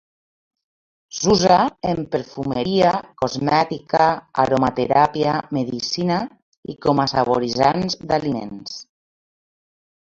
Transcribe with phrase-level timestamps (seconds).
[1.17, 1.57] S'usa
[1.89, 2.93] en perfumeria,
[3.25, 4.09] cosmètica,
[4.45, 6.19] aromateràpia, medicina
[6.75, 8.85] i com a saboritzants d'aliments.